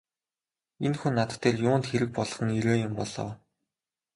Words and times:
Энэ 0.85 0.97
хүн 0.99 1.13
над 1.19 1.31
дээр 1.41 1.57
юунд 1.69 1.85
хэрэг 1.87 2.09
болгон 2.17 2.49
ирээ 2.57 2.77
юм 2.87 2.93
бол 2.99 3.13
оо! 3.23 3.31